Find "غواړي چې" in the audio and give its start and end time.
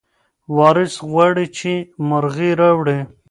1.09-1.71